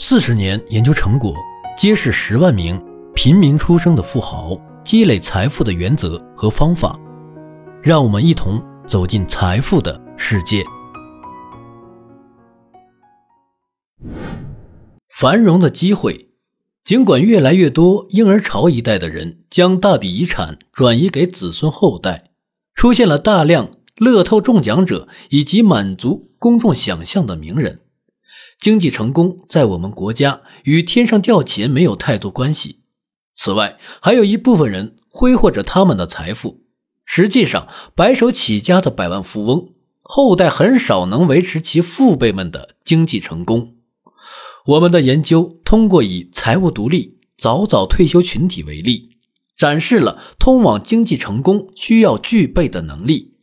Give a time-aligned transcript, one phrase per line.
[0.00, 1.34] 四十年研究成果
[1.76, 2.80] 揭示十万名
[3.16, 6.98] 平民出生的富豪积累财富的原则和方法，
[7.82, 10.64] 让我们一同走进财富的世界。
[15.08, 16.30] 繁荣的机会，
[16.84, 22.30] 尽管越来越多婴儿潮一代的人将大笔遗产转移给子孙后代，
[22.72, 27.80] 出现了大量乐透中奖者以及满足公众想象的名人。
[28.60, 32.80] 经济成功在我们国家与天上掉钱没有太多关系。
[33.36, 36.64] 此外，还有一部分人挥霍着他们的财富，
[37.04, 43.76] 实际上白手起家的百万富翁后代很少能维持其父辈们的经济成功。
[44.66, 49.18] 我们的研究通过以财务独立、早早退休群体为例，
[49.54, 53.34] 展示了通往经济成功需要具备的能力，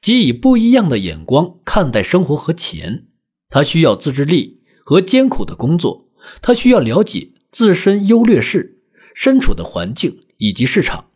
[0.00, 3.08] 即以不一样的眼光看待生活和钱。
[3.50, 4.61] 他需要自制力。
[4.84, 6.08] 和艰苦的工作，
[6.40, 8.80] 他需要了解自身优劣势、
[9.14, 11.06] 身处的环境以及市场。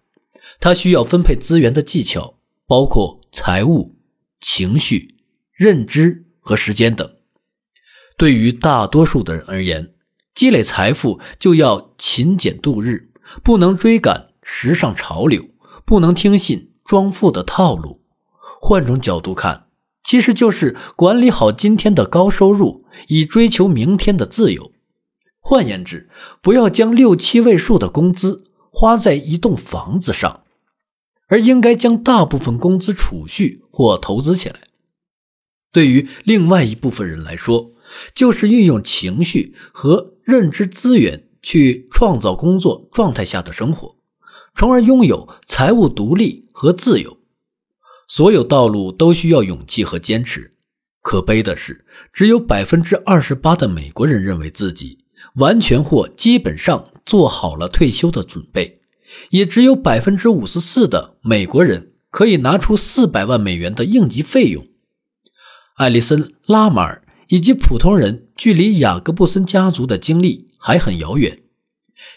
[0.61, 3.97] 他需要分配资源的技巧，包括财务、
[4.41, 5.17] 情绪、
[5.53, 7.11] 认知和时间等。
[8.17, 9.95] 对于大多数的人而言，
[10.34, 13.11] 积累财富就要勤俭度日，
[13.42, 15.45] 不能追赶时尚潮流，
[15.84, 18.03] 不能听信装富的套路。
[18.61, 19.64] 换种角度看。
[20.03, 24.72] 其实就是管理好今天的高收入，以追求明天的自由。
[25.41, 26.08] 换言之，
[26.42, 30.44] 不要将六七位数的工资花在一栋房子上，
[31.28, 34.61] 而应该将大部分工资储蓄或投资起来。
[35.70, 37.72] 对于另外一部分人来说，
[38.12, 43.94] 就是运用情绪和认知资源去创造工作状态下的生活，
[44.55, 47.19] 从而拥有财务独立和自由。
[48.08, 50.56] 所有道路都需要勇气和坚持。
[51.07, 55.05] 可悲的是，只有百分之二十八的美国人认为自己
[55.37, 58.81] 完全或基本上做好了退休的准备，
[59.31, 64.67] 也只有百分之五十四的美国人可以拿出四百万美元的应急费用。
[65.77, 71.45] 艾利森·拉马尔以及普通人距离雅各布森家族的经历还很遥远。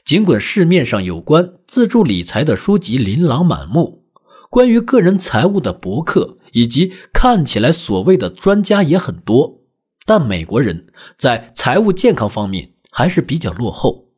[0.03, 4.07] 尽管市面上有关自助理财的书籍琳琅满目。
[4.49, 9.61] 关于个人财务的博客以及看起来所谓的专家也很多，
[10.05, 10.87] 但美国人
[11.17, 14.09] 在财务健康方面还是比较落后。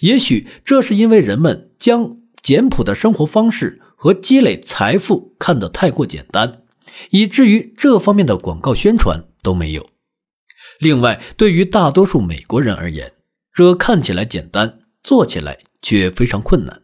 [0.00, 6.62] 也许这是因为人们将简朴的生活方式和积累财富看得太过简单，
[7.10, 9.88] 以至于这方面的广告宣传都没有。
[10.78, 13.12] 另外，对于大多数美国人而言，
[13.52, 16.82] 这看起来简单，做起来却非常困难。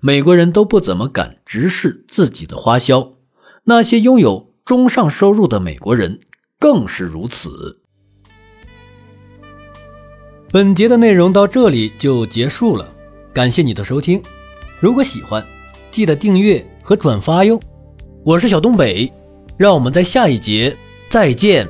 [0.00, 3.14] 美国人都不怎么敢直视自己的花销，
[3.70, 6.18] 那些拥有中上收入的美国人
[6.58, 7.80] 更是如此。
[10.50, 12.92] 本节的内容到这里就结束了，
[13.32, 14.20] 感谢你的收听。
[14.80, 15.46] 如果喜欢，
[15.88, 17.60] 记得订阅和转发哟。
[18.24, 19.08] 我是小东北，
[19.56, 20.76] 让我们在下一节
[21.08, 21.64] 再见。